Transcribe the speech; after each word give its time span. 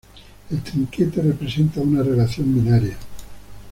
El 0.49 0.63
trinquete 0.63 1.21
representa 1.21 1.79
una 1.79 2.01
relación 2.01 2.51
binaria. 2.55 2.97